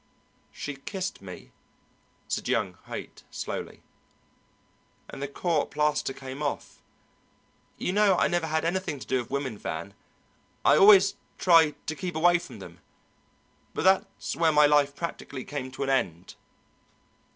[0.51, 1.51] "She kissed me,"
[2.27, 3.83] said young Haight slowly,
[5.07, 6.81] "and the court plaster came off.
[7.77, 9.93] You know I never had anything to do with women, Van.
[10.65, 12.79] I always tried to keep away from them.
[13.75, 16.33] But that's where my life practically came to an end."